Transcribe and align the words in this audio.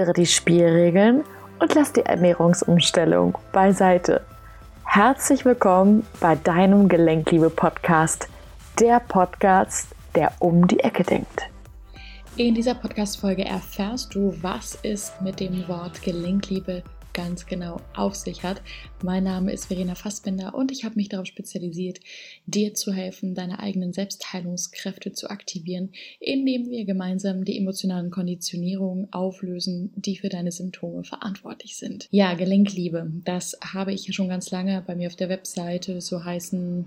Ändere 0.00 0.14
die 0.14 0.24
Spielregeln 0.24 1.24
und 1.58 1.74
lass 1.74 1.92
die 1.92 2.00
Ernährungsumstellung 2.00 3.36
beiseite. 3.52 4.22
Herzlich 4.86 5.44
willkommen 5.44 6.06
bei 6.20 6.36
deinem 6.36 6.88
Gelenkliebe-Podcast, 6.88 8.26
der 8.80 9.00
Podcast, 9.00 9.88
der 10.14 10.32
um 10.38 10.66
die 10.66 10.80
Ecke 10.80 11.02
denkt. 11.02 11.42
In 12.36 12.54
dieser 12.54 12.76
Podcast-Folge 12.76 13.44
erfährst 13.44 14.14
du, 14.14 14.34
was 14.40 14.78
es 14.82 15.12
mit 15.20 15.38
dem 15.38 15.68
Wort 15.68 16.00
Gelenkliebe 16.00 16.82
ganz 17.12 17.46
genau 17.46 17.80
auf 17.94 18.14
sich 18.14 18.42
hat. 18.42 18.62
Mein 19.02 19.24
Name 19.24 19.52
ist 19.52 19.66
Verena 19.66 19.94
Fassbender 19.94 20.54
und 20.54 20.70
ich 20.70 20.84
habe 20.84 20.96
mich 20.96 21.08
darauf 21.08 21.26
spezialisiert, 21.26 22.00
dir 22.46 22.74
zu 22.74 22.92
helfen, 22.92 23.34
deine 23.34 23.58
eigenen 23.60 23.92
Selbstheilungskräfte 23.92 25.12
zu 25.12 25.30
aktivieren, 25.30 25.90
indem 26.18 26.70
wir 26.70 26.84
gemeinsam 26.84 27.44
die 27.44 27.58
emotionalen 27.58 28.10
Konditionierungen 28.10 29.12
auflösen, 29.12 29.92
die 29.96 30.16
für 30.16 30.28
deine 30.28 30.52
Symptome 30.52 31.04
verantwortlich 31.04 31.76
sind. 31.76 32.08
Ja, 32.10 32.34
Gelenkliebe, 32.34 33.10
das 33.24 33.58
habe 33.62 33.92
ich 33.92 34.14
schon 34.14 34.28
ganz 34.28 34.50
lange 34.50 34.82
bei 34.86 34.94
mir 34.94 35.08
auf 35.08 35.16
der 35.16 35.28
Webseite, 35.28 36.00
so 36.00 36.24
heißen 36.24 36.84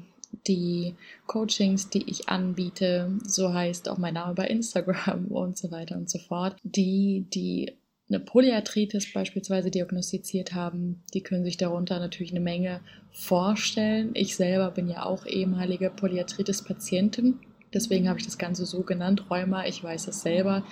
die 0.47 0.95
Coachings, 1.27 1.89
die 1.89 2.09
ich 2.09 2.29
anbiete, 2.29 3.11
so 3.25 3.53
heißt 3.53 3.89
auch 3.89 3.97
mein 3.97 4.15
Name 4.15 4.33
bei 4.33 4.47
Instagram 4.47 5.27
und 5.29 5.57
so 5.57 5.71
weiter 5.71 5.95
und 5.95 6.09
so 6.09 6.19
fort, 6.19 6.55
die 6.63 7.25
die 7.33 7.73
eine 8.09 8.19
Polyarthritis 8.19 9.11
beispielsweise 9.13 9.71
diagnostiziert 9.71 10.53
haben, 10.53 11.03
die 11.13 11.21
können 11.21 11.45
sich 11.45 11.57
darunter 11.57 11.99
natürlich 11.99 12.31
eine 12.31 12.41
Menge 12.41 12.81
vorstellen. 13.11 14.11
Ich 14.13 14.35
selber 14.35 14.71
bin 14.71 14.89
ja 14.89 15.05
auch 15.05 15.25
ehemalige 15.25 15.89
Polyarthritis-Patientin. 15.89 17.39
Deswegen 17.73 18.07
habe 18.07 18.19
ich 18.19 18.25
das 18.25 18.37
Ganze 18.37 18.65
so 18.65 18.81
genannt. 18.81 19.29
Rheuma, 19.29 19.65
ich 19.65 19.83
weiß 19.83 20.07
es 20.07 20.21
selber, 20.21 20.63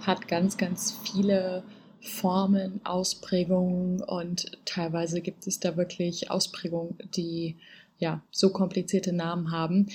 hat 0.00 0.28
ganz, 0.28 0.56
ganz 0.56 0.96
viele 1.04 1.64
Formen, 2.00 2.80
Ausprägungen 2.84 4.02
und 4.02 4.58
teilweise 4.66 5.20
gibt 5.20 5.46
es 5.46 5.58
da 5.58 5.76
wirklich 5.76 6.30
Ausprägungen, 6.30 6.98
die 7.16 7.56
ja 7.98 8.22
so 8.30 8.50
komplizierte 8.50 9.12
Namen 9.12 9.50
haben, 9.50 9.86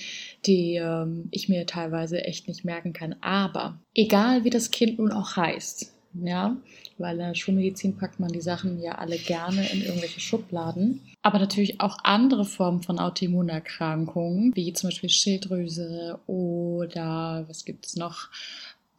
die 0.44 0.74
ähm, 0.74 1.28
ich 1.30 1.48
mir 1.48 1.66
teilweise 1.66 2.24
echt 2.24 2.48
nicht 2.48 2.64
merken 2.64 2.92
kann. 2.92 3.14
Aber 3.20 3.80
egal 3.94 4.44
wie 4.44 4.50
das 4.50 4.70
Kind 4.70 4.98
nun 4.98 5.12
auch 5.12 5.36
heißt, 5.36 5.94
ja, 6.14 6.56
weil 6.98 7.12
in 7.12 7.26
der 7.26 7.34
Schulmedizin 7.34 7.96
packt 7.96 8.18
man 8.18 8.32
die 8.32 8.40
Sachen 8.40 8.80
ja 8.80 8.96
alle 8.96 9.16
gerne 9.16 9.68
in 9.70 9.82
irgendwelche 9.82 10.20
Schubladen. 10.20 11.00
Aber 11.22 11.38
natürlich 11.38 11.80
auch 11.80 11.98
andere 12.02 12.44
Formen 12.44 12.82
von 12.82 12.98
Autoimmunerkrankungen, 12.98 14.54
wie 14.54 14.72
zum 14.72 14.88
Beispiel 14.88 15.10
Schilddrüse 15.10 16.18
oder 16.26 17.44
was 17.48 17.64
gibt 17.64 17.86
es 17.86 17.96
noch? 17.96 18.28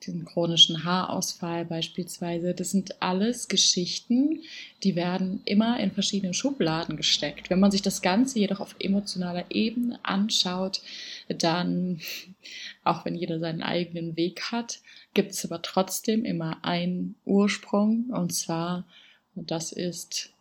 diesen 0.05 0.25
chronischen 0.25 0.83
Haarausfall 0.83 1.65
beispielsweise. 1.65 2.53
Das 2.53 2.71
sind 2.71 3.01
alles 3.01 3.47
Geschichten, 3.47 4.41
die 4.83 4.95
werden 4.95 5.41
immer 5.45 5.79
in 5.79 5.91
verschiedene 5.91 6.33
Schubladen 6.33 6.97
gesteckt. 6.97 7.49
Wenn 7.49 7.59
man 7.59 7.71
sich 7.71 7.81
das 7.81 8.01
Ganze 8.01 8.39
jedoch 8.39 8.59
auf 8.59 8.75
emotionaler 8.79 9.45
Ebene 9.49 9.99
anschaut, 10.03 10.81
dann, 11.29 12.01
auch 12.83 13.05
wenn 13.05 13.15
jeder 13.15 13.39
seinen 13.39 13.61
eigenen 13.61 14.15
Weg 14.15 14.51
hat, 14.51 14.79
gibt 15.13 15.31
es 15.31 15.45
aber 15.45 15.61
trotzdem 15.61 16.25
immer 16.25 16.63
einen 16.63 17.15
Ursprung 17.25 18.05
und 18.11 18.33
zwar, 18.33 18.87
das 19.35 19.71
ist 19.71 20.33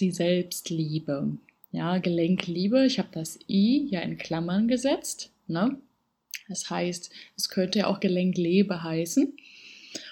die 0.00 0.10
Selbstliebe. 0.10 1.36
Ja, 1.72 1.98
Gelenkliebe, 1.98 2.86
ich 2.86 2.98
habe 2.98 3.08
das 3.12 3.38
I 3.48 3.86
ja 3.90 4.00
in 4.00 4.18
Klammern 4.18 4.68
gesetzt, 4.68 5.30
ne? 5.46 5.78
Das 6.48 6.70
heißt, 6.70 7.10
es 7.36 7.48
könnte 7.48 7.88
auch 7.88 7.98
Gelenklebe 7.98 8.82
heißen. 8.82 9.36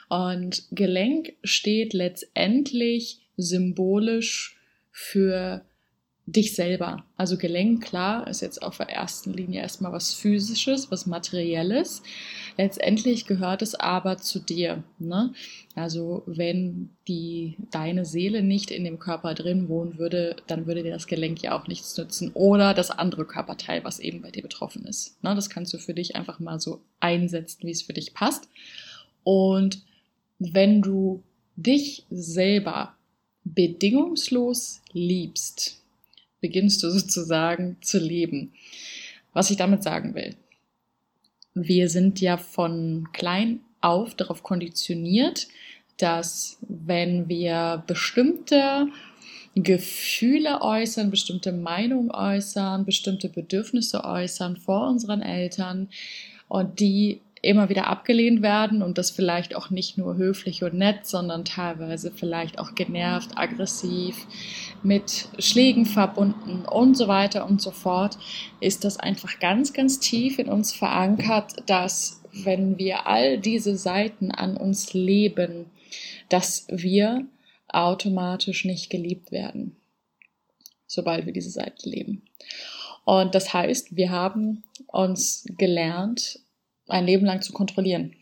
Und 0.08 0.64
Gelenk 0.72 1.34
steht 1.44 1.92
letztendlich 1.92 3.20
symbolisch 3.36 4.56
für 4.90 5.64
dich 6.26 6.54
selber. 6.54 7.04
Also 7.16 7.36
Gelenk, 7.36 7.84
klar, 7.84 8.26
ist 8.28 8.40
jetzt 8.40 8.62
auf 8.62 8.78
der 8.78 8.88
ersten 8.88 9.34
Linie 9.34 9.60
erstmal 9.60 9.92
was 9.92 10.14
Physisches, 10.14 10.90
was 10.90 11.04
Materielles. 11.04 12.02
Letztendlich 12.56 13.26
gehört 13.26 13.60
es 13.60 13.74
aber 13.74 14.16
zu 14.16 14.38
dir. 14.38 14.82
Ne? 14.98 15.34
Also 15.74 16.22
wenn 16.26 16.90
die, 17.08 17.56
deine 17.70 18.06
Seele 18.06 18.42
nicht 18.42 18.70
in 18.70 18.84
dem 18.84 18.98
Körper 18.98 19.34
drin 19.34 19.68
wohnen 19.68 19.98
würde, 19.98 20.36
dann 20.46 20.66
würde 20.66 20.82
dir 20.82 20.92
das 20.92 21.06
Gelenk 21.06 21.42
ja 21.42 21.58
auch 21.58 21.66
nichts 21.66 21.96
nützen. 21.98 22.30
Oder 22.32 22.72
das 22.72 22.90
andere 22.90 23.26
Körperteil, 23.26 23.84
was 23.84 24.00
eben 24.00 24.22
bei 24.22 24.30
dir 24.30 24.42
betroffen 24.42 24.86
ist. 24.86 25.22
Ne? 25.22 25.34
Das 25.34 25.50
kannst 25.50 25.74
du 25.74 25.78
für 25.78 25.94
dich 25.94 26.16
einfach 26.16 26.40
mal 26.40 26.58
so 26.58 26.80
einsetzen, 27.00 27.66
wie 27.66 27.72
es 27.72 27.82
für 27.82 27.92
dich 27.92 28.14
passt. 28.14 28.48
Und 29.24 29.82
wenn 30.38 30.80
du 30.80 31.22
dich 31.56 32.06
selber 32.10 32.94
bedingungslos 33.44 34.80
liebst, 34.92 35.83
beginnst 36.44 36.82
du 36.82 36.90
sozusagen 36.90 37.78
zu 37.80 37.98
leben. 37.98 38.52
Was 39.32 39.50
ich 39.50 39.56
damit 39.56 39.82
sagen 39.82 40.14
will. 40.14 40.36
Wir 41.54 41.88
sind 41.88 42.20
ja 42.20 42.36
von 42.36 43.08
klein 43.14 43.60
auf 43.80 44.14
darauf 44.14 44.42
konditioniert, 44.42 45.48
dass 45.96 46.58
wenn 46.68 47.30
wir 47.30 47.82
bestimmte 47.86 48.88
Gefühle 49.54 50.60
äußern, 50.60 51.10
bestimmte 51.10 51.52
Meinungen 51.52 52.10
äußern, 52.10 52.84
bestimmte 52.84 53.30
Bedürfnisse 53.30 54.04
äußern 54.04 54.58
vor 54.58 54.90
unseren 54.90 55.22
Eltern 55.22 55.88
und 56.48 56.78
die 56.78 57.22
immer 57.44 57.68
wieder 57.68 57.86
abgelehnt 57.86 58.42
werden 58.42 58.82
und 58.82 58.98
das 58.98 59.10
vielleicht 59.10 59.54
auch 59.54 59.70
nicht 59.70 59.98
nur 59.98 60.16
höflich 60.16 60.62
und 60.62 60.74
nett, 60.74 61.06
sondern 61.06 61.44
teilweise 61.44 62.10
vielleicht 62.10 62.58
auch 62.58 62.74
genervt, 62.74 63.36
aggressiv, 63.36 64.26
mit 64.82 65.28
Schlägen 65.38 65.86
verbunden 65.86 66.64
und 66.64 66.96
so 66.96 67.08
weiter 67.08 67.46
und 67.46 67.60
so 67.60 67.70
fort, 67.70 68.18
ist 68.60 68.84
das 68.84 68.98
einfach 68.98 69.38
ganz, 69.38 69.72
ganz 69.72 70.00
tief 70.00 70.38
in 70.38 70.48
uns 70.48 70.72
verankert, 70.72 71.54
dass 71.66 72.20
wenn 72.32 72.78
wir 72.78 73.06
all 73.06 73.38
diese 73.38 73.76
Seiten 73.76 74.30
an 74.30 74.56
uns 74.56 74.92
leben, 74.92 75.66
dass 76.28 76.66
wir 76.68 77.26
automatisch 77.68 78.64
nicht 78.64 78.90
geliebt 78.90 79.32
werden, 79.32 79.76
sobald 80.86 81.26
wir 81.26 81.32
diese 81.32 81.50
Seite 81.50 81.88
leben. 81.88 82.22
Und 83.04 83.34
das 83.34 83.52
heißt, 83.52 83.96
wir 83.96 84.10
haben 84.10 84.64
uns 84.86 85.44
gelernt, 85.58 86.40
ein 86.88 87.06
Leben 87.06 87.26
lang 87.26 87.42
zu 87.42 87.52
kontrollieren. 87.52 88.14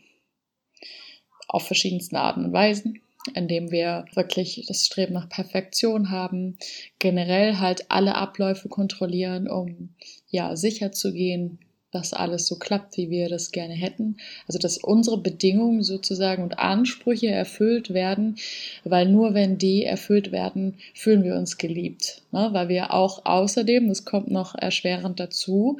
Auf 1.47 1.67
verschiedensten 1.67 2.15
Arten 2.15 2.45
und 2.45 2.53
Weisen, 2.53 3.01
indem 3.35 3.71
wir 3.71 4.05
wirklich 4.13 4.65
das 4.67 4.85
Streben 4.85 5.13
nach 5.13 5.29
Perfektion 5.29 6.09
haben, 6.09 6.57
generell 6.99 7.57
halt 7.57 7.89
alle 7.89 8.15
Abläufe 8.15 8.69
kontrollieren, 8.69 9.47
um 9.47 9.95
ja 10.29 10.55
sicher 10.55 10.91
zu 10.91 11.13
gehen, 11.13 11.59
dass 11.93 12.11
alles 12.11 12.47
so 12.47 12.57
klappt, 12.57 12.97
wie 12.97 13.09
wir 13.09 13.29
das 13.29 13.51
gerne 13.51 13.75
hätten. 13.75 14.17
Also 14.47 14.57
dass 14.57 14.77
unsere 14.79 15.19
Bedingungen 15.19 15.83
sozusagen 15.83 16.43
und 16.43 16.57
Ansprüche 16.57 17.27
erfüllt 17.27 17.93
werden, 17.93 18.37
weil 18.83 19.07
nur 19.07 19.33
wenn 19.35 19.57
die 19.59 19.85
erfüllt 19.85 20.31
werden, 20.31 20.79
fühlen 20.95 21.23
wir 21.23 21.35
uns 21.35 21.57
geliebt. 21.57 22.23
Ne? 22.31 22.49
Weil 22.51 22.67
wir 22.67 22.93
auch 22.93 23.25
außerdem, 23.25 23.89
das 23.89 24.05
kommt 24.05 24.31
noch 24.31 24.55
erschwerend 24.55 25.19
dazu, 25.19 25.79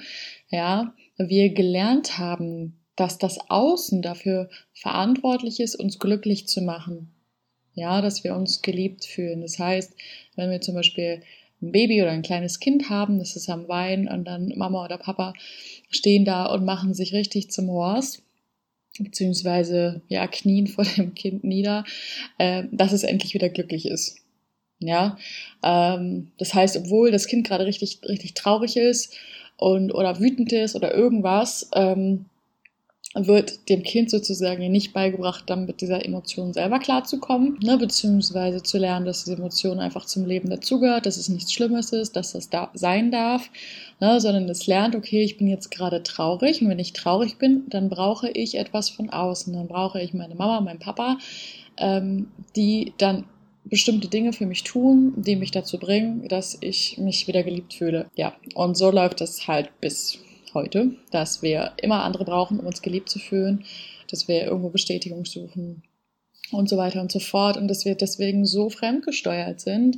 ja, 0.51 0.93
wir 1.17 1.53
gelernt 1.53 2.17
haben, 2.17 2.79
dass 2.95 3.17
das 3.17 3.39
Außen 3.49 4.01
dafür 4.01 4.49
verantwortlich 4.73 5.59
ist, 5.59 5.75
uns 5.75 5.99
glücklich 5.99 6.47
zu 6.47 6.61
machen. 6.61 7.13
Ja, 7.75 8.01
dass 8.01 8.23
wir 8.23 8.35
uns 8.35 8.61
geliebt 8.61 9.05
fühlen. 9.05 9.41
Das 9.41 9.57
heißt, 9.57 9.93
wenn 10.35 10.51
wir 10.51 10.61
zum 10.61 10.75
Beispiel 10.75 11.23
ein 11.61 11.71
Baby 11.71 12.01
oder 12.01 12.11
ein 12.11 12.21
kleines 12.21 12.59
Kind 12.59 12.89
haben, 12.89 13.17
das 13.17 13.35
ist 13.35 13.49
am 13.49 13.67
Weinen 13.67 14.07
und 14.07 14.25
dann 14.25 14.53
Mama 14.55 14.85
oder 14.85 14.97
Papa 14.97 15.33
stehen 15.89 16.25
da 16.25 16.45
und 16.45 16.65
machen 16.65 16.93
sich 16.93 17.13
richtig 17.13 17.49
zum 17.49 17.69
Horst, 17.71 18.21
beziehungsweise 18.99 20.01
ja, 20.07 20.27
knien 20.27 20.67
vor 20.67 20.85
dem 20.85 21.15
Kind 21.15 21.43
nieder, 21.43 21.83
äh, 22.37 22.65
dass 22.71 22.91
es 22.91 23.03
endlich 23.03 23.33
wieder 23.33 23.49
glücklich 23.49 23.87
ist. 23.87 24.19
Ja, 24.79 25.17
ähm, 25.63 26.31
das 26.37 26.53
heißt, 26.53 26.77
obwohl 26.77 27.09
das 27.09 27.27
Kind 27.27 27.47
gerade 27.47 27.65
richtig, 27.65 28.01
richtig 28.07 28.33
traurig 28.33 28.75
ist 28.75 29.15
und 29.63 29.93
oder 29.93 30.19
wütend 30.19 30.51
ist 30.51 30.75
oder 30.75 30.93
irgendwas, 30.93 31.69
ähm, 31.73 32.25
wird 33.15 33.69
dem 33.69 33.83
Kind 33.83 34.09
sozusagen 34.09 34.69
nicht 34.71 34.91
beigebracht, 34.91 35.43
dann 35.45 35.65
mit 35.65 35.81
dieser 35.81 36.03
Emotion 36.03 36.51
selber 36.51 36.79
klarzukommen, 36.79 37.59
ne, 37.61 37.77
beziehungsweise 37.77 38.61
zu 38.63 38.77
lernen, 38.77 39.05
dass 39.05 39.23
diese 39.23 39.37
Emotion 39.37 39.79
einfach 39.79 40.05
zum 40.05 40.25
Leben 40.25 40.49
dazugehört, 40.49 41.05
dass 41.05 41.17
es 41.17 41.29
nichts 41.29 41.53
Schlimmes 41.53 41.93
ist, 41.93 42.15
dass 42.15 42.33
das 42.33 42.49
da 42.49 42.71
sein 42.73 43.11
darf, 43.11 43.49
ne, 44.01 44.19
sondern 44.19 44.49
es 44.49 44.67
lernt, 44.67 44.95
okay, 44.95 45.23
ich 45.23 45.37
bin 45.37 45.47
jetzt 45.47 45.69
gerade 45.69 46.03
traurig 46.03 46.61
und 46.61 46.69
wenn 46.69 46.79
ich 46.79 46.91
traurig 46.93 47.37
bin, 47.37 47.63
dann 47.69 47.87
brauche 47.87 48.29
ich 48.31 48.57
etwas 48.57 48.89
von 48.89 49.11
außen, 49.11 49.53
dann 49.53 49.67
brauche 49.67 50.01
ich 50.01 50.13
meine 50.13 50.35
Mama, 50.35 50.59
meinen 50.59 50.79
Papa, 50.79 51.19
ähm, 51.77 52.31
die 52.55 52.93
dann 52.97 53.25
bestimmte 53.65 54.07
Dinge 54.07 54.33
für 54.33 54.45
mich 54.45 54.63
tun, 54.63 55.13
die 55.17 55.35
mich 55.35 55.51
dazu 55.51 55.77
bringen, 55.79 56.27
dass 56.27 56.57
ich 56.61 56.97
mich 56.97 57.27
wieder 57.27 57.43
geliebt 57.43 57.73
fühle. 57.73 58.09
Ja, 58.15 58.35
und 58.55 58.75
so 58.75 58.91
läuft 58.91 59.21
das 59.21 59.47
halt 59.47 59.69
bis 59.79 60.19
heute, 60.53 60.95
dass 61.11 61.41
wir 61.41 61.73
immer 61.77 62.03
andere 62.03 62.25
brauchen, 62.25 62.59
um 62.59 62.67
uns 62.67 62.81
geliebt 62.81 63.09
zu 63.09 63.19
fühlen, 63.19 63.65
dass 64.09 64.27
wir 64.27 64.43
irgendwo 64.43 64.69
Bestätigung 64.69 65.25
suchen, 65.25 65.83
und 66.51 66.69
so 66.69 66.77
weiter 66.77 67.01
und 67.01 67.11
so 67.11 67.19
fort. 67.19 67.57
Und 67.57 67.67
dass 67.67 67.85
wir 67.85 67.95
deswegen 67.95 68.45
so 68.45 68.69
fremdgesteuert 68.69 69.59
sind, 69.59 69.97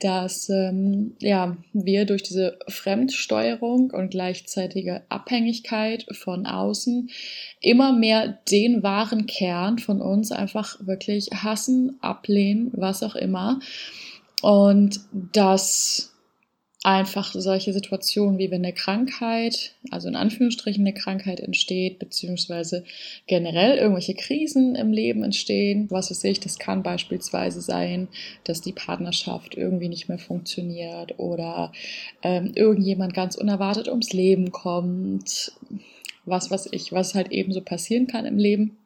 dass 0.00 0.48
ähm, 0.48 1.14
ja 1.20 1.56
wir 1.72 2.04
durch 2.04 2.22
diese 2.22 2.58
Fremdsteuerung 2.68 3.90
und 3.90 4.10
gleichzeitige 4.10 5.02
Abhängigkeit 5.08 6.06
von 6.12 6.46
außen 6.46 7.10
immer 7.60 7.92
mehr 7.92 8.38
den 8.50 8.82
wahren 8.82 9.26
Kern 9.26 9.78
von 9.78 10.00
uns 10.00 10.32
einfach 10.32 10.78
wirklich 10.86 11.28
hassen, 11.32 11.98
ablehnen, 12.00 12.70
was 12.74 13.02
auch 13.02 13.14
immer. 13.14 13.60
Und 14.42 15.00
das 15.12 16.11
einfach 16.84 17.32
solche 17.32 17.72
Situationen, 17.72 18.38
wie 18.38 18.50
wenn 18.50 18.64
eine 18.64 18.72
Krankheit, 18.72 19.72
also 19.90 20.08
in 20.08 20.16
Anführungsstrichen 20.16 20.84
eine 20.84 20.94
Krankheit 20.94 21.38
entsteht, 21.38 22.00
beziehungsweise 22.00 22.84
generell 23.26 23.78
irgendwelche 23.78 24.14
Krisen 24.14 24.74
im 24.74 24.92
Leben 24.92 25.22
entstehen. 25.22 25.86
Was 25.90 26.10
weiß 26.10 26.24
ich, 26.24 26.40
das 26.40 26.58
kann 26.58 26.82
beispielsweise 26.82 27.60
sein, 27.60 28.08
dass 28.44 28.60
die 28.60 28.72
Partnerschaft 28.72 29.56
irgendwie 29.56 29.88
nicht 29.88 30.08
mehr 30.08 30.18
funktioniert 30.18 31.18
oder 31.18 31.72
ähm, 32.22 32.52
irgendjemand 32.54 33.14
ganz 33.14 33.36
unerwartet 33.36 33.86
ums 33.88 34.12
Leben 34.12 34.50
kommt. 34.50 35.52
Was 36.24 36.50
weiß 36.50 36.68
ich, 36.72 36.92
was 36.92 37.14
halt 37.14 37.30
eben 37.30 37.52
so 37.52 37.60
passieren 37.60 38.08
kann 38.08 38.26
im 38.26 38.38
Leben. 38.38 38.76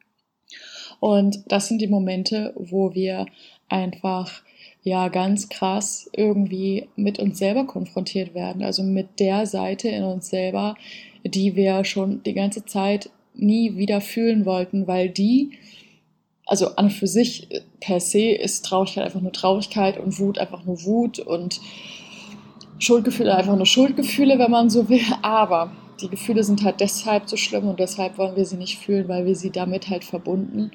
Und 1.01 1.41
das 1.49 1.69
sind 1.69 1.81
die 1.81 1.89
Momente, 1.89 2.53
wo 2.57 2.95
wir 2.95 3.27
einfach 3.69 4.43
ja 4.83 5.09
ganz 5.09 5.49
krass 5.49 6.09
irgendwie 6.13 6.89
mit 6.95 7.19
uns 7.19 7.39
selber 7.39 7.65
konfrontiert 7.65 8.35
werden. 8.35 8.63
Also 8.63 8.83
mit 8.83 9.19
der 9.19 9.47
Seite 9.47 9.89
in 9.89 10.05
uns 10.05 10.29
selber, 10.29 10.77
die 11.25 11.57
wir 11.57 11.85
schon 11.85 12.23
die 12.23 12.35
ganze 12.35 12.65
Zeit 12.65 13.11
nie 13.35 13.77
wieder 13.77 14.01
fühlen 14.01 14.47
wollten, 14.47 14.87
weil 14.87 15.09
die, 15.11 15.51
also 16.47 16.77
an 16.77 16.91
für 16.91 17.09
sich 17.09 17.49
per 17.81 18.01
se 18.01 18.31
ist 18.31 18.65
Traurigkeit 18.65 19.05
einfach 19.05 19.21
nur 19.21 19.33
Traurigkeit 19.33 19.99
und 19.99 20.19
Wut 20.19 20.39
einfach 20.39 20.65
nur 20.65 20.83
Wut 20.85 21.19
und 21.19 21.61
Schuldgefühle 22.79 23.35
einfach 23.35 23.57
nur 23.57 23.67
Schuldgefühle, 23.67 24.39
wenn 24.39 24.51
man 24.51 24.71
so 24.71 24.89
will. 24.89 25.03
Aber 25.23 25.73
die 26.01 26.09
Gefühle 26.09 26.45
sind 26.45 26.65
halt 26.65 26.81
deshalb 26.81 27.29
so 27.29 27.37
schlimm 27.37 27.69
und 27.69 27.81
deshalb 27.81 28.19
wollen 28.19 28.37
wir 28.37 28.45
sie 28.45 28.57
nicht 28.57 28.79
fühlen, 28.79 29.09
weil 29.09 29.27
wir 29.27 29.35
sie 29.35 29.51
damit 29.51 29.89
halt 29.89 30.05
verbunden 30.05 30.71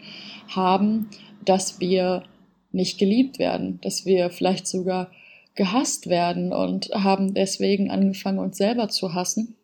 haben, 0.47 1.09
dass 1.45 1.79
wir 1.79 2.23
nicht 2.71 2.97
geliebt 2.97 3.39
werden, 3.39 3.79
dass 3.81 4.05
wir 4.05 4.29
vielleicht 4.29 4.67
sogar 4.67 5.11
gehasst 5.55 6.07
werden 6.07 6.53
und 6.53 6.89
haben 6.93 7.33
deswegen 7.33 7.91
angefangen, 7.91 8.39
uns 8.39 8.57
selber 8.57 8.89
zu 8.89 9.13
hassen 9.13 9.57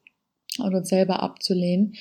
und 0.59 0.73
uns 0.73 0.89
selber 0.89 1.21
abzulehnen. 1.21 1.93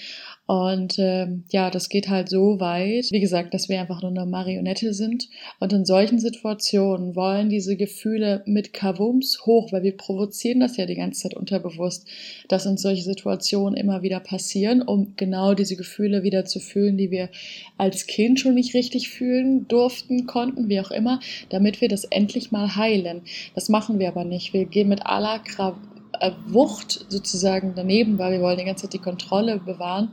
Und 0.46 0.96
äh, 1.00 1.26
ja, 1.50 1.70
das 1.70 1.88
geht 1.88 2.08
halt 2.08 2.28
so 2.28 2.60
weit, 2.60 3.10
wie 3.10 3.18
gesagt, 3.18 3.52
dass 3.52 3.68
wir 3.68 3.80
einfach 3.80 4.02
nur 4.02 4.12
eine 4.12 4.26
Marionette 4.26 4.94
sind. 4.94 5.28
Und 5.58 5.72
in 5.72 5.84
solchen 5.84 6.20
Situationen 6.20 7.16
wollen 7.16 7.48
diese 7.48 7.76
Gefühle 7.76 8.44
mit 8.46 8.72
Kavums 8.72 9.44
hoch, 9.44 9.72
weil 9.72 9.82
wir 9.82 9.96
provozieren 9.96 10.60
das 10.60 10.76
ja 10.76 10.86
die 10.86 10.94
ganze 10.94 11.22
Zeit 11.22 11.34
unterbewusst, 11.34 12.06
dass 12.46 12.64
uns 12.64 12.82
solche 12.82 13.02
Situationen 13.02 13.76
immer 13.76 14.02
wieder 14.02 14.20
passieren, 14.20 14.82
um 14.82 15.14
genau 15.16 15.54
diese 15.54 15.74
Gefühle 15.74 16.22
wieder 16.22 16.44
zu 16.44 16.60
fühlen, 16.60 16.96
die 16.96 17.10
wir 17.10 17.28
als 17.76 18.06
Kind 18.06 18.38
schon 18.38 18.54
nicht 18.54 18.72
richtig 18.74 19.08
fühlen 19.08 19.66
durften, 19.66 20.26
konnten, 20.26 20.68
wie 20.68 20.80
auch 20.80 20.92
immer, 20.92 21.18
damit 21.48 21.80
wir 21.80 21.88
das 21.88 22.04
endlich 22.04 22.52
mal 22.52 22.76
heilen. 22.76 23.22
Das 23.56 23.68
machen 23.68 23.98
wir 23.98 24.06
aber 24.06 24.24
nicht. 24.24 24.52
Wir 24.52 24.64
gehen 24.64 24.88
mit 24.88 25.04
aller 25.04 25.40
Kraft 25.40 25.80
Wucht 26.46 27.06
sozusagen 27.08 27.72
daneben, 27.74 28.18
weil 28.18 28.32
wir 28.32 28.40
wollen 28.40 28.58
die 28.58 28.64
ganze 28.64 28.84
Zeit 28.84 28.94
die 28.94 28.98
Kontrolle 28.98 29.58
bewahren. 29.58 30.12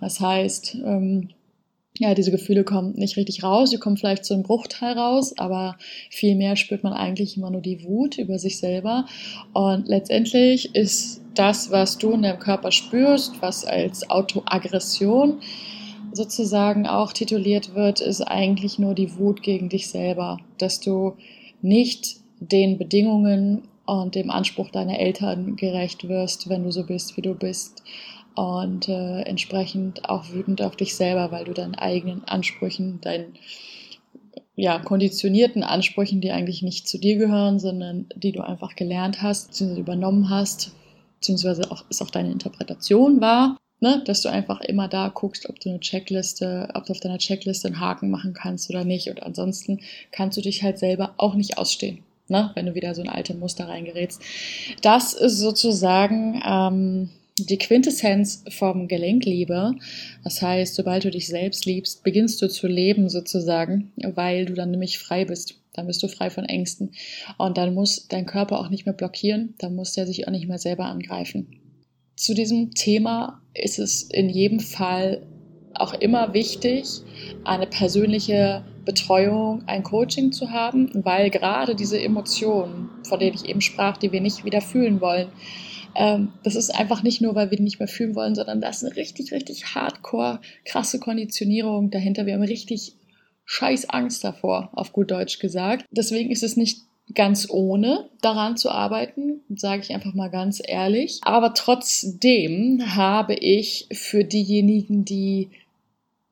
Das 0.00 0.20
heißt, 0.20 0.76
ähm, 0.84 1.30
ja, 1.98 2.14
diese 2.14 2.30
Gefühle 2.30 2.62
kommen 2.62 2.92
nicht 2.92 3.16
richtig 3.16 3.42
raus, 3.42 3.70
die 3.70 3.78
kommen 3.78 3.96
vielleicht 3.96 4.24
zu 4.24 4.34
einem 4.34 4.44
Bruchteil 4.44 4.96
raus, 4.96 5.34
aber 5.36 5.76
viel 6.10 6.36
mehr 6.36 6.54
spürt 6.54 6.84
man 6.84 6.92
eigentlich 6.92 7.36
immer 7.36 7.50
nur 7.50 7.60
die 7.60 7.84
Wut 7.84 8.18
über 8.18 8.38
sich 8.38 8.58
selber. 8.58 9.06
Und 9.52 9.88
letztendlich 9.88 10.74
ist 10.76 11.22
das, 11.34 11.70
was 11.72 11.98
du 11.98 12.12
in 12.12 12.22
deinem 12.22 12.38
Körper 12.38 12.70
spürst, 12.70 13.42
was 13.42 13.64
als 13.64 14.08
Autoaggression 14.10 15.40
sozusagen 16.12 16.86
auch 16.86 17.12
tituliert 17.12 17.74
wird, 17.74 18.00
ist 18.00 18.22
eigentlich 18.22 18.78
nur 18.78 18.94
die 18.94 19.16
Wut 19.18 19.42
gegen 19.42 19.68
dich 19.68 19.88
selber, 19.88 20.38
dass 20.56 20.80
du 20.80 21.14
nicht 21.60 22.16
den 22.40 22.78
Bedingungen 22.78 23.62
und 23.88 24.14
dem 24.14 24.30
Anspruch 24.30 24.70
deiner 24.70 24.98
Eltern 24.98 25.56
gerecht 25.56 26.08
wirst, 26.08 26.50
wenn 26.50 26.62
du 26.62 26.70
so 26.70 26.84
bist, 26.84 27.16
wie 27.16 27.22
du 27.22 27.34
bist. 27.34 27.82
Und 28.34 28.86
äh, 28.86 29.22
entsprechend 29.22 30.08
auch 30.10 30.30
wütend 30.30 30.60
auf 30.60 30.76
dich 30.76 30.94
selber, 30.94 31.32
weil 31.32 31.46
du 31.46 31.54
deinen 31.54 31.74
eigenen 31.74 32.22
Ansprüchen, 32.24 33.00
deinen 33.00 33.38
ja, 34.56 34.78
konditionierten 34.78 35.62
Ansprüchen, 35.62 36.20
die 36.20 36.30
eigentlich 36.30 36.62
nicht 36.62 36.86
zu 36.86 36.98
dir 36.98 37.16
gehören, 37.16 37.58
sondern 37.58 38.06
die 38.14 38.32
du 38.32 38.42
einfach 38.42 38.76
gelernt 38.76 39.22
hast, 39.22 39.48
beziehungsweise 39.48 39.80
übernommen 39.80 40.28
hast, 40.28 40.72
beziehungsweise 41.14 41.70
auch, 41.70 41.84
ist 41.88 42.02
auch 42.02 42.10
deine 42.10 42.30
Interpretation 42.30 43.22
war, 43.22 43.56
ne, 43.80 44.02
dass 44.04 44.20
du 44.20 44.28
einfach 44.28 44.60
immer 44.60 44.88
da 44.88 45.08
guckst, 45.08 45.48
ob 45.48 45.60
du 45.60 45.70
eine 45.70 45.80
Checkliste, 45.80 46.68
ob 46.74 46.84
du 46.84 46.92
auf 46.92 47.00
deiner 47.00 47.18
Checkliste 47.18 47.68
einen 47.68 47.80
Haken 47.80 48.10
machen 48.10 48.34
kannst 48.34 48.68
oder 48.68 48.84
nicht. 48.84 49.08
Und 49.08 49.22
ansonsten 49.22 49.80
kannst 50.12 50.36
du 50.36 50.42
dich 50.42 50.62
halt 50.62 50.78
selber 50.78 51.14
auch 51.16 51.34
nicht 51.34 51.56
ausstehen 51.56 52.04
ne, 52.28 52.50
wenn 52.54 52.66
du 52.66 52.74
wieder 52.74 52.94
so 52.94 53.02
ein 53.02 53.08
alte 53.08 53.34
Muster 53.34 53.68
reingerätst. 53.68 54.20
Das 54.82 55.12
ist 55.14 55.38
sozusagen 55.38 56.42
ähm, 56.46 57.10
die 57.38 57.58
Quintessenz 57.58 58.44
vom 58.50 58.88
Gelenkliebe. 58.88 59.74
Das 60.24 60.42
heißt, 60.42 60.74
sobald 60.74 61.04
du 61.04 61.10
dich 61.10 61.28
selbst 61.28 61.66
liebst, 61.66 62.02
beginnst 62.02 62.40
du 62.42 62.48
zu 62.48 62.66
leben 62.66 63.08
sozusagen, 63.08 63.92
weil 63.96 64.46
du 64.46 64.54
dann 64.54 64.70
nämlich 64.70 64.98
frei 64.98 65.24
bist. 65.24 65.60
Dann 65.72 65.86
bist 65.86 66.02
du 66.02 66.08
frei 66.08 66.30
von 66.30 66.44
Ängsten. 66.44 66.90
Und 67.36 67.56
dann 67.56 67.74
muss 67.74 68.08
dein 68.08 68.26
Körper 68.26 68.58
auch 68.58 68.68
nicht 68.68 68.86
mehr 68.86 68.94
blockieren, 68.94 69.54
dann 69.58 69.76
muss 69.76 69.92
der 69.92 70.06
sich 70.06 70.26
auch 70.26 70.32
nicht 70.32 70.48
mehr 70.48 70.58
selber 70.58 70.86
angreifen. 70.86 71.46
Zu 72.16 72.34
diesem 72.34 72.72
Thema 72.74 73.40
ist 73.54 73.78
es 73.78 74.02
in 74.02 74.28
jedem 74.28 74.58
Fall 74.58 75.22
auch 75.74 75.94
immer 75.94 76.34
wichtig, 76.34 76.84
eine 77.44 77.66
persönliche 77.66 78.64
Betreuung, 78.88 79.64
ein 79.66 79.82
Coaching 79.82 80.32
zu 80.32 80.50
haben, 80.50 80.88
weil 81.04 81.28
gerade 81.28 81.74
diese 81.74 82.00
Emotionen, 82.00 82.88
von 83.06 83.20
denen 83.20 83.34
ich 83.34 83.44
eben 83.44 83.60
sprach, 83.60 83.98
die 83.98 84.12
wir 84.12 84.22
nicht 84.22 84.46
wieder 84.46 84.62
fühlen 84.62 85.02
wollen, 85.02 85.28
ähm, 85.94 86.32
das 86.42 86.54
ist 86.54 86.70
einfach 86.74 87.02
nicht 87.02 87.20
nur, 87.20 87.34
weil 87.34 87.50
wir 87.50 87.58
die 87.58 87.64
nicht 87.64 87.80
mehr 87.80 87.86
fühlen 87.86 88.14
wollen, 88.14 88.34
sondern 88.34 88.62
das 88.62 88.78
ist 88.78 88.84
eine 88.86 88.96
richtig, 88.96 89.30
richtig 89.30 89.74
hardcore, 89.74 90.40
krasse 90.64 90.98
Konditionierung 91.00 91.90
dahinter. 91.90 92.24
Wir 92.24 92.32
haben 92.32 92.42
richtig 92.42 92.94
scheiß 93.44 93.90
Angst 93.90 94.24
davor, 94.24 94.70
auf 94.72 94.94
gut 94.94 95.10
Deutsch 95.10 95.38
gesagt. 95.38 95.84
Deswegen 95.90 96.30
ist 96.30 96.42
es 96.42 96.56
nicht 96.56 96.80
ganz 97.14 97.46
ohne 97.50 98.08
daran 98.22 98.56
zu 98.56 98.70
arbeiten, 98.70 99.42
sage 99.54 99.82
ich 99.82 99.92
einfach 99.92 100.14
mal 100.14 100.30
ganz 100.30 100.62
ehrlich. 100.64 101.20
Aber 101.24 101.52
trotzdem 101.52 102.96
habe 102.96 103.34
ich 103.34 103.86
für 103.92 104.24
diejenigen, 104.24 105.04
die 105.04 105.50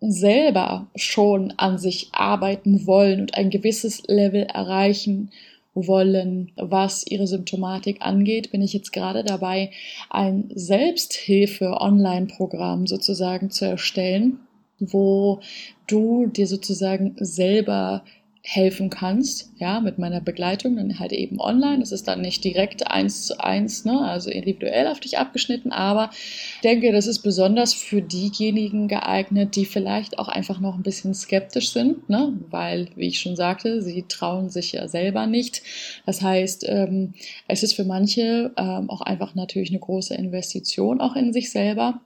selber 0.01 0.89
schon 0.95 1.55
an 1.57 1.79
sich 1.79 2.11
arbeiten 2.13 2.87
wollen 2.87 3.23
und 3.23 3.35
ein 3.35 3.51
gewisses 3.51 4.05
Level 4.07 4.43
erreichen 4.43 5.33
wollen, 5.75 6.53
was 6.57 7.05
ihre 7.07 7.27
Symptomatik 7.27 7.99
angeht, 8.01 8.51
bin 8.51 8.63
ich 8.63 8.73
jetzt 8.73 8.93
gerade 8.93 9.25
dabei, 9.25 9.71
ein 10.09 10.49
Selbsthilfe-Online-Programm 10.55 12.87
sozusagen 12.87 13.51
zu 13.51 13.67
erstellen, 13.67 14.39
wo 14.79 15.41
du 15.87 16.27
dir 16.27 16.47
sozusagen 16.47 17.17
selber 17.19 18.05
helfen 18.49 18.91
kannst, 18.91 19.51
ja, 19.59 19.81
mit 19.81 19.99
meiner 19.99 20.21
Begleitung, 20.21 20.77
dann 20.77 21.01
halt 21.01 21.11
eben 21.11 21.41
online. 21.41 21.81
Das 21.81 21.91
ist 21.91 22.07
dann 22.07 22.21
nicht 22.21 22.45
direkt 22.45 22.89
eins 22.89 23.27
zu 23.27 23.43
eins, 23.43 23.85
ne, 23.85 24.01
also 24.01 24.31
individuell 24.31 24.87
auf 24.87 25.01
dich 25.01 25.19
abgeschnitten, 25.19 25.73
aber 25.73 26.11
ich 26.13 26.61
denke, 26.63 26.93
das 26.93 27.09
ist 27.09 27.19
besonders 27.25 27.75
für 27.75 28.01
diejenigen 28.01 28.87
geeignet, 28.87 29.57
die 29.57 29.65
vielleicht 29.65 30.21
auch 30.21 30.29
einfach 30.29 30.61
noch 30.61 30.77
ein 30.77 30.85
bisschen 30.85 31.13
skeptisch 31.13 31.71
sind, 31.71 32.09
ne, 32.09 32.35
weil, 32.49 32.89
wie 32.95 33.09
ich 33.09 33.19
schon 33.19 33.35
sagte, 33.35 33.83
sie 33.83 34.05
trauen 34.09 34.49
sich 34.49 34.71
ja 34.71 34.87
selber 34.87 35.27
nicht. 35.27 35.63
Das 36.07 36.23
heißt, 36.23 36.67
ähm, 36.69 37.15
es 37.49 37.65
ist 37.65 37.75
für 37.75 37.85
manche 37.85 38.53
ähm, 38.57 38.89
auch 38.91 39.01
einfach 39.01 39.35
natürlich 39.35 39.71
eine 39.71 39.81
große 39.81 40.15
Investition 40.15 41.01
auch 41.01 41.17
in 41.17 41.33
sich 41.33 41.51
selber 41.51 42.01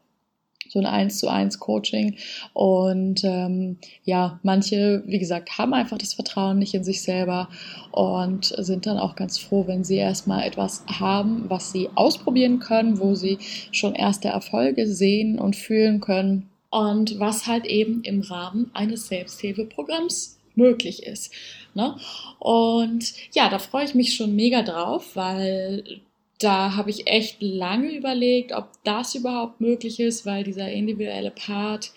so 0.70 0.78
ein 0.78 0.86
1 0.86 1.18
zu 1.18 1.28
1 1.28 1.58
Coaching. 1.58 2.16
Und 2.52 3.22
ähm, 3.24 3.78
ja, 4.04 4.38
manche, 4.42 5.02
wie 5.06 5.18
gesagt, 5.18 5.58
haben 5.58 5.74
einfach 5.74 5.98
das 5.98 6.14
Vertrauen 6.14 6.58
nicht 6.58 6.74
in 6.74 6.84
sich 6.84 7.02
selber 7.02 7.48
und 7.90 8.54
sind 8.58 8.86
dann 8.86 8.98
auch 8.98 9.16
ganz 9.16 9.38
froh, 9.38 9.66
wenn 9.66 9.84
sie 9.84 9.96
erstmal 9.96 10.46
etwas 10.46 10.84
haben, 10.86 11.44
was 11.48 11.72
sie 11.72 11.88
ausprobieren 11.96 12.60
können, 12.60 13.00
wo 13.00 13.14
sie 13.14 13.38
schon 13.72 13.94
erste 13.94 14.28
Erfolge 14.28 14.86
sehen 14.86 15.38
und 15.38 15.56
fühlen 15.56 16.00
können. 16.00 16.48
Und 16.70 17.18
was 17.18 17.48
halt 17.48 17.66
eben 17.66 18.02
im 18.04 18.20
Rahmen 18.20 18.70
eines 18.74 19.08
Selbsthilfeprogramms 19.08 20.38
möglich 20.54 21.02
ist. 21.02 21.32
Ne? 21.74 21.96
Und 22.38 23.12
ja, 23.32 23.48
da 23.48 23.58
freue 23.58 23.86
ich 23.86 23.96
mich 23.96 24.14
schon 24.14 24.36
mega 24.36 24.62
drauf, 24.62 25.16
weil 25.16 26.00
da 26.40 26.74
habe 26.74 26.90
ich 26.90 27.06
echt 27.06 27.42
lange 27.42 27.94
überlegt, 27.94 28.52
ob 28.52 28.70
das 28.82 29.14
überhaupt 29.14 29.60
möglich 29.60 30.00
ist, 30.00 30.26
weil 30.26 30.42
dieser 30.42 30.70
individuelle 30.70 31.30
Part 31.30 31.92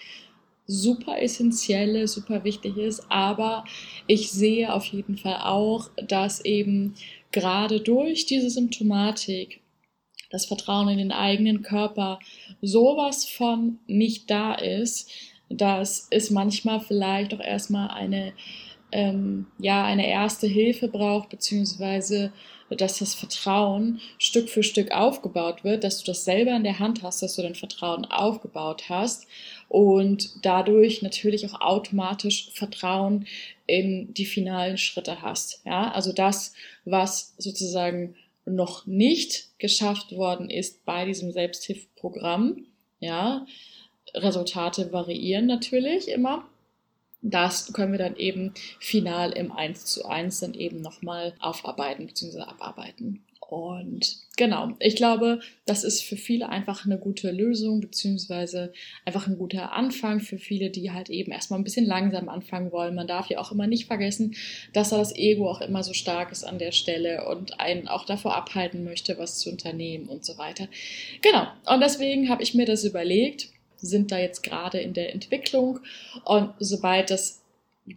super 0.67 1.21
essentielle, 1.21 2.07
super 2.07 2.43
wichtig 2.43 2.77
ist. 2.77 3.05
Aber 3.09 3.63
ich 4.05 4.31
sehe 4.31 4.73
auf 4.73 4.85
jeden 4.85 5.17
Fall 5.17 5.38
auch, 5.43 5.89
dass 6.07 6.43
eben 6.43 6.95
gerade 7.31 7.79
durch 7.79 8.25
diese 8.25 8.50
Symptomatik 8.50 9.62
das 10.29 10.45
Vertrauen 10.45 10.89
in 10.89 10.97
den 10.97 11.12
eigenen 11.12 11.62
Körper 11.62 12.19
sowas 12.62 13.25
von 13.25 13.79
nicht 13.88 14.29
da 14.29 14.55
ist, 14.55 15.09
dass 15.50 16.07
es 16.09 16.31
manchmal 16.31 16.79
vielleicht 16.79 17.33
auch 17.33 17.39
erstmal 17.39 17.89
eine, 17.89 18.33
ähm, 18.91 19.47
ja, 19.59 19.83
eine 19.85 20.07
erste 20.07 20.47
Hilfe 20.47 20.88
braucht, 20.88 21.29
beziehungsweise 21.29 22.33
dass 22.77 22.99
das 22.99 23.13
Vertrauen 23.13 23.99
Stück 24.17 24.49
für 24.49 24.63
Stück 24.63 24.91
aufgebaut 24.91 25.63
wird, 25.63 25.83
dass 25.83 25.99
du 25.99 26.05
das 26.05 26.25
selber 26.25 26.55
in 26.55 26.63
der 26.63 26.79
Hand 26.79 27.03
hast, 27.03 27.21
dass 27.21 27.35
du 27.35 27.41
dein 27.41 27.55
Vertrauen 27.55 28.05
aufgebaut 28.05 28.83
hast 28.89 29.27
und 29.69 30.29
dadurch 30.45 31.01
natürlich 31.01 31.45
auch 31.47 31.61
automatisch 31.61 32.49
Vertrauen 32.53 33.25
in 33.65 34.13
die 34.13 34.25
finalen 34.25 34.77
Schritte 34.77 35.21
hast. 35.21 35.61
Ja, 35.65 35.91
also 35.91 36.13
das, 36.13 36.53
was 36.85 37.33
sozusagen 37.37 38.15
noch 38.45 38.85
nicht 38.85 39.49
geschafft 39.57 40.15
worden 40.15 40.49
ist 40.49 40.85
bei 40.85 41.05
diesem 41.05 41.31
Selbsthilfeprogramm, 41.31 42.65
ja, 42.99 43.45
Resultate 44.13 44.91
variieren 44.91 45.45
natürlich 45.45 46.07
immer. 46.07 46.47
Das 47.23 47.71
können 47.71 47.93
wir 47.93 47.99
dann 47.99 48.17
eben 48.17 48.53
final 48.79 49.31
im 49.31 49.51
1 49.51 49.85
zu 49.85 50.05
1 50.05 50.41
dann 50.41 50.53
eben 50.53 50.81
nochmal 50.81 51.33
aufarbeiten 51.39 52.05
bzw. 52.05 52.41
abarbeiten. 52.41 53.23
Und 53.53 54.17
genau, 54.35 54.71
ich 54.79 54.95
glaube, 54.95 55.39
das 55.67 55.83
ist 55.83 56.01
für 56.01 56.17
viele 56.17 56.49
einfach 56.49 56.85
eine 56.85 56.97
gute 56.97 57.29
Lösung, 57.29 57.81
beziehungsweise 57.81 58.73
einfach 59.05 59.27
ein 59.27 59.37
guter 59.37 59.73
Anfang 59.73 60.21
für 60.21 60.39
viele, 60.39 60.71
die 60.71 60.91
halt 60.91 61.11
eben 61.11 61.31
erstmal 61.31 61.59
ein 61.59 61.63
bisschen 61.63 61.85
langsam 61.85 62.29
anfangen 62.29 62.71
wollen. 62.71 62.95
Man 62.95 63.05
darf 63.05 63.29
ja 63.29 63.39
auch 63.39 63.51
immer 63.51 63.67
nicht 63.67 63.85
vergessen, 63.85 64.35
dass 64.73 64.89
da 64.89 64.97
das 64.97 65.15
Ego 65.15 65.47
auch 65.49 65.61
immer 65.61 65.83
so 65.83 65.93
stark 65.93 66.31
ist 66.31 66.43
an 66.43 66.57
der 66.57 66.71
Stelle 66.71 67.27
und 67.27 67.59
einen 67.59 67.87
auch 67.87 68.05
davor 68.05 68.35
abhalten 68.35 68.83
möchte, 68.83 69.19
was 69.19 69.37
zu 69.37 69.51
unternehmen 69.51 70.07
und 70.07 70.25
so 70.25 70.39
weiter. 70.39 70.67
Genau, 71.21 71.45
und 71.71 71.79
deswegen 71.79 72.29
habe 72.29 72.41
ich 72.41 72.55
mir 72.55 72.65
das 72.65 72.83
überlegt, 72.83 73.52
sind 73.83 74.11
da 74.11 74.17
jetzt 74.17 74.41
gerade 74.41 74.79
in 74.79 74.93
der 74.93 75.13
Entwicklung. 75.13 75.79
Und 76.23 76.53
sobald 76.59 77.09
das 77.11 77.41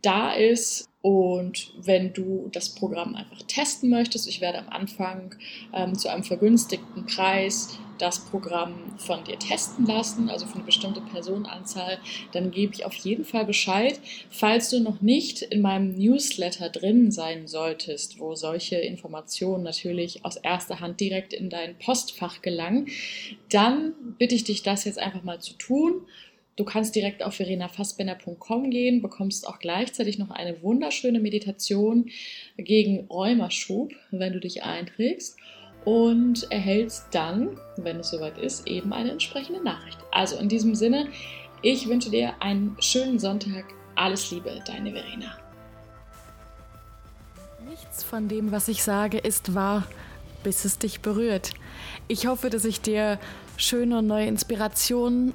da 0.03 0.33
ist 0.33 0.89
und 1.07 1.71
wenn 1.77 2.13
du 2.15 2.49
das 2.51 2.69
Programm 2.69 3.15
einfach 3.15 3.41
testen 3.47 3.91
möchtest, 3.91 4.27
ich 4.27 4.41
werde 4.41 4.59
am 4.59 4.69
Anfang 4.71 5.37
ähm, 5.73 5.97
zu 5.97 6.11
einem 6.11 6.25
vergünstigten 6.25 7.07
Preis 7.07 7.79
das 7.99 8.25
Programm 8.25 8.75
von 8.99 9.23
dir 9.23 9.39
testen 9.39 9.87
lassen, 9.87 10.29
also 10.29 10.47
für 10.47 10.57
eine 10.57 10.65
bestimmte 10.65 11.01
Personenanzahl, 11.01 11.99
dann 12.33 12.51
gebe 12.51 12.75
ich 12.75 12.85
auf 12.85 12.95
jeden 12.97 13.25
Fall 13.25 13.45
Bescheid. 13.45 14.01
Falls 14.31 14.71
du 14.71 14.81
noch 14.81 15.01
nicht 15.01 15.43
in 15.43 15.61
meinem 15.61 15.97
Newsletter 15.97 16.71
drin 16.71 17.13
sein 17.13 17.47
solltest, 17.47 18.19
wo 18.19 18.35
solche 18.35 18.75
Informationen 18.75 19.63
natürlich 19.63 20.25
aus 20.25 20.35
erster 20.35 20.81
Hand 20.81 20.99
direkt 20.99 21.33
in 21.33 21.51
dein 21.51 21.79
Postfach 21.79 22.43
gelangen, 22.43 22.89
dann 23.49 23.95
bitte 24.19 24.35
ich 24.35 24.43
dich, 24.43 24.65
das 24.65 24.85
jetzt 24.85 24.99
einfach 24.99 25.23
mal 25.23 25.39
zu 25.39 25.55
tun. 25.55 26.01
Du 26.57 26.65
kannst 26.65 26.95
direkt 26.95 27.23
auf 27.23 27.35
verenafassbender.com 27.35 28.71
gehen, 28.71 29.03
bekommst 29.03 29.47
auch 29.47 29.59
gleichzeitig 29.59 30.19
noch 30.19 30.31
eine 30.31 30.63
wunderschöne 30.63 31.21
Meditation 31.21 32.09
gegen 32.57 33.07
Rheumaschub, 33.09 33.93
wenn 34.11 34.33
du 34.33 34.41
dich 34.41 34.65
einträgst 34.65 35.37
und 35.85 36.51
erhältst 36.51 37.09
dann, 37.13 37.61
wenn 37.77 38.01
es 38.01 38.09
soweit 38.09 38.39
ist, 38.39 38.67
eben 38.67 38.95
eine 38.95 39.13
entsprechende 39.13 39.63
Nachricht. 39.63 39.99
Also 40.11 40.37
in 40.39 40.49
diesem 40.49 40.75
Sinne, 40.75 41.09
ich 41.61 41.89
wünsche 41.89 42.11
dir 42.11 42.35
einen 42.41 42.75
schönen 42.81 43.19
Sonntag. 43.19 43.67
Alles 43.95 44.31
Liebe, 44.31 44.63
deine 44.67 44.93
Verena. 44.93 45.39
Nichts 47.69 48.03
von 48.03 48.29
dem, 48.29 48.51
was 48.51 48.69
ich 48.69 48.83
sage, 48.83 49.19
ist 49.19 49.55
wahr, 49.55 49.87
bis 50.43 50.65
es 50.65 50.79
dich 50.79 51.01
berührt. 51.01 51.53
Ich 52.09 52.27
hoffe, 52.27 52.49
dass 52.49 52.65
ich 52.65 52.81
dir 52.81 53.19
schöne 53.59 53.99
und 53.99 54.07
neue 54.07 54.27
Inspirationen 54.27 55.35